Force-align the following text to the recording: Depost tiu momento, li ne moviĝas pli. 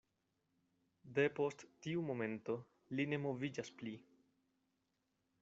Depost 1.19 1.65
tiu 1.87 2.05
momento, 2.07 2.57
li 2.97 3.07
ne 3.13 3.21
moviĝas 3.27 3.71
pli. 3.83 3.95